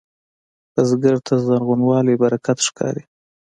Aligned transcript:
بزګر 0.73 1.15
ته 1.25 1.33
زرغونوالی 1.45 2.15
برکت 2.23 2.57
ښکاري 2.67 3.03